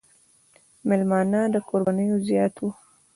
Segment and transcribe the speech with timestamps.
[0.87, 2.75] مېلمانۀ د کوربنو زيات وو ـ